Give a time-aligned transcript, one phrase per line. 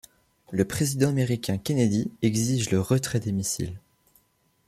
[0.49, 3.77] Le président américain Kennedy exige le retrait des missiles.